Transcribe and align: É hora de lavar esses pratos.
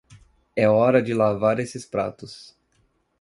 É 0.55 0.67
hora 0.67 0.99
de 0.99 1.13
lavar 1.13 1.59
esses 1.59 1.85
pratos. 1.85 2.57